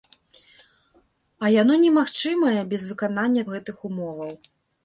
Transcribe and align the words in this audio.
А 1.43 1.51
яно 1.61 1.77
немагчымае 1.83 2.57
без 2.75 2.81
выканання 2.93 3.47
гэтых 3.51 3.77
умоваў. 3.93 4.31